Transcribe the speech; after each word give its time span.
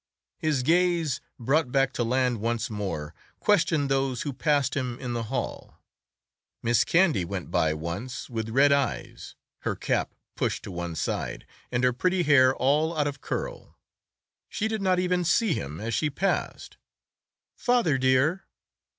His 0.39 0.63
gaze, 0.63 1.21
brought 1.37 1.71
back 1.71 1.93
to 1.93 2.03
land 2.03 2.39
once 2.39 2.71
more, 2.71 3.13
questioned 3.39 3.87
those 3.87 4.23
who 4.23 4.33
passed 4.33 4.75
him 4.75 4.97
in 4.97 5.13
the 5.13 5.25
hall. 5.29 5.77
Miss 6.63 6.83
Candy 6.83 7.23
went 7.23 7.51
by 7.51 7.75
once 7.75 8.27
with 8.27 8.49
red 8.49 8.71
eyes, 8.71 9.35
her 9.59 9.75
cap 9.75 10.15
pushed 10.35 10.63
to 10.63 10.71
one 10.71 10.95
side, 10.95 11.45
and 11.71 11.83
her 11.83 11.93
pretty 11.93 12.23
hair 12.23 12.55
all 12.55 12.97
out 12.97 13.05
of 13.05 13.21
curl. 13.21 13.77
She 14.49 14.67
did 14.67 14.81
not 14.81 14.97
even 14.97 15.23
see 15.23 15.53
him 15.53 15.79
as 15.79 15.93
she 15.93 16.09
passed. 16.09 16.77
"Father 17.55 17.99
dear!" 17.99 18.45